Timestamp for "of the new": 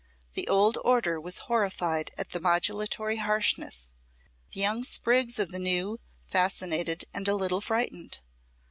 5.37-5.99